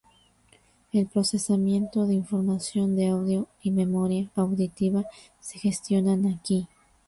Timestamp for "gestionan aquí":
5.59-6.67